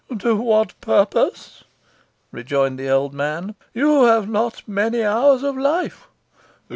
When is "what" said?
0.35-0.73